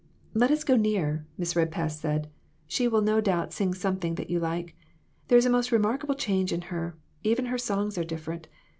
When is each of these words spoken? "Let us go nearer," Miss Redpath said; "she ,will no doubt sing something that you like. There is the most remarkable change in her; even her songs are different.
"Let 0.33 0.49
us 0.49 0.63
go 0.63 0.75
nearer," 0.75 1.27
Miss 1.37 1.55
Redpath 1.55 1.91
said; 1.91 2.27
"she 2.65 2.87
,will 2.87 3.01
no 3.01 3.21
doubt 3.21 3.53
sing 3.53 3.75
something 3.75 4.15
that 4.15 4.31
you 4.31 4.39
like. 4.39 4.75
There 5.27 5.37
is 5.37 5.43
the 5.43 5.51
most 5.51 5.71
remarkable 5.71 6.15
change 6.15 6.51
in 6.51 6.61
her; 6.73 6.97
even 7.23 7.45
her 7.45 7.57
songs 7.59 7.99
are 7.99 8.03
different. 8.03 8.47